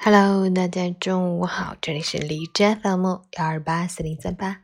[0.00, 4.60] Hello，大家中午好，这里是荔枝 FM 幺二八四零三八，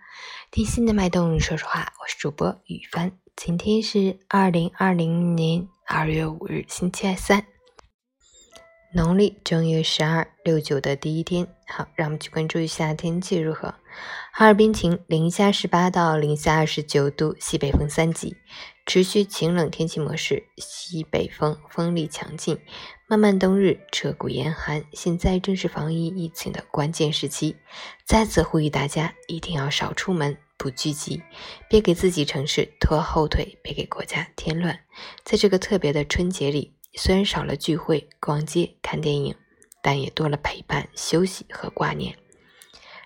[0.53, 3.11] 听心的脉动，说实话，我是主播雨帆。
[3.35, 7.45] 今天是二零二零年二月五日，星期三，
[8.95, 11.49] 农历正月十二六九的第一天。
[11.67, 13.75] 好，让我们去关注一下天气如何。
[14.33, 18.37] 哈尔滨晴，零下十八到零下二十九度，西北风三级，
[18.87, 22.59] 持续晴冷天气模式，西北风风力强劲。
[23.07, 27.57] 漫漫冬日，彻骨严寒，现在正是防疫疫情的关键时期。
[28.05, 31.23] 再次呼吁大家一定要少出门，不聚集，
[31.69, 34.79] 别给自己城市拖后腿，别给国家添乱。
[35.25, 39.35] 在这个特别的春节里，虽然少了聚会、逛街、看电影，
[39.83, 42.17] 但也多了陪伴、休息和挂念。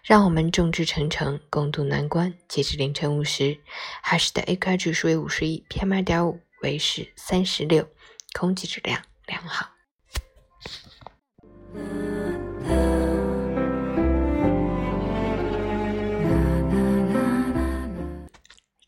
[0.09, 2.33] 让我们众志成城，共度难关。
[2.48, 3.59] 截至凌晨五时，
[4.03, 7.87] 哈市的 AQI 指数为五十一，PM 二点五为是三十六，
[8.33, 9.69] 空气质量良好。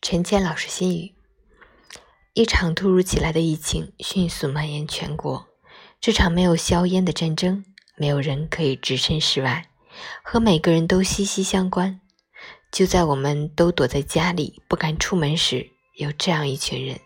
[0.01, 1.13] 陈谦老师心语：
[2.33, 5.45] 一场突如其来的疫情迅速蔓延全国，
[5.99, 7.63] 这场没有硝烟的战争，
[7.95, 9.67] 没有人可以置身事外。
[10.23, 11.99] 和每个人都息息相关。
[12.71, 17.01] 就在我们都躲在家里不敢出门时，有这样一群人，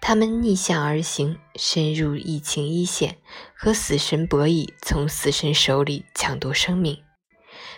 [0.00, 3.18] 他们逆向而行，深入疫情一线，
[3.56, 7.00] 和死神博弈，从死神手里抢夺生命。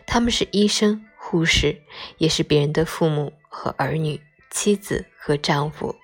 [0.06, 1.82] 他们是医生、护士，
[2.16, 4.18] 也是别人的父母和儿女、
[4.50, 5.94] 妻子和丈夫。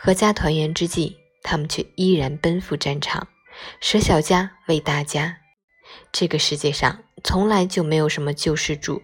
[0.00, 3.26] 阖家团圆之际，他们却依然奔赴战场，
[3.80, 5.38] 舍小家为大家。
[6.12, 7.02] 这个世界上。
[7.24, 9.02] 从来就没有什么救世主，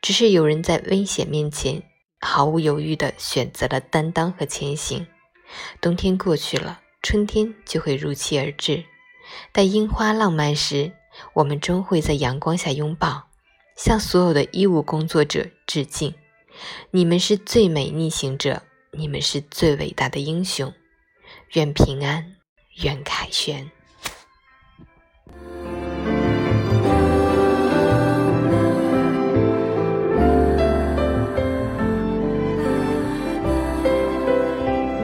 [0.00, 1.82] 只是有人在危险面前
[2.20, 5.06] 毫无犹豫地选择了担当和前行。
[5.80, 8.84] 冬天过去了，春天就会如期而至。
[9.52, 10.92] 待樱花浪漫时，
[11.34, 13.28] 我们终会在阳光下拥抱，
[13.76, 16.14] 向所有的医务工作者致敬。
[16.90, 18.62] 你们是最美逆行者，
[18.92, 20.72] 你们是最伟大的英雄。
[21.52, 22.36] 愿平安，
[22.82, 23.70] 愿凯旋。